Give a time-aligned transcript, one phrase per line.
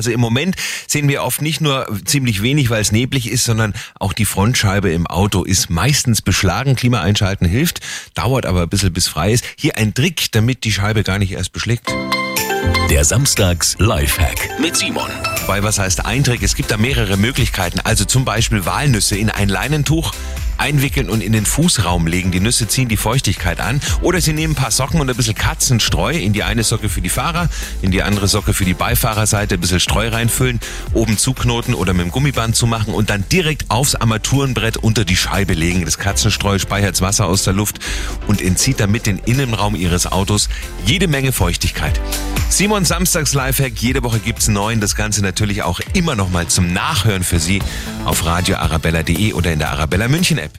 [0.00, 0.56] Also im Moment
[0.86, 4.90] sehen wir oft nicht nur ziemlich wenig, weil es neblig ist, sondern auch die Frontscheibe
[4.90, 6.74] im Auto ist meistens beschlagen.
[6.74, 7.80] Klima einschalten hilft,
[8.14, 9.44] dauert aber ein bisschen bis frei ist.
[9.58, 11.92] Hier ein Trick, damit die Scheibe gar nicht erst beschlägt.
[12.88, 15.10] Der Samstags Lifehack mit Simon.
[15.46, 16.42] Bei was heißt Eintrick?
[16.42, 17.80] Es gibt da mehrere Möglichkeiten.
[17.80, 20.14] Also zum Beispiel Walnüsse in ein Leinentuch
[20.60, 22.30] einwickeln und in den Fußraum legen.
[22.30, 23.80] Die Nüsse ziehen die Feuchtigkeit an.
[24.02, 27.00] Oder Sie nehmen ein paar Socken und ein bisschen Katzenstreu in die eine Socke für
[27.00, 27.48] die Fahrer,
[27.82, 30.60] in die andere Socke für die Beifahrerseite, ein bisschen Streu reinfüllen,
[30.92, 35.54] oben zuknoten oder mit dem Gummiband zumachen und dann direkt aufs Armaturenbrett unter die Scheibe
[35.54, 35.84] legen.
[35.84, 37.78] Das Katzenstreu speichert das Wasser aus der Luft
[38.26, 40.48] und entzieht damit den Innenraum Ihres Autos
[40.84, 42.00] jede Menge Feuchtigkeit.
[42.50, 44.80] Simon Samstags Lifehack, jede Woche gibt's neun.
[44.80, 47.62] Das Ganze natürlich auch immer noch mal zum Nachhören für Sie
[48.04, 50.48] auf radioarabella.de oder in der Arabella München App.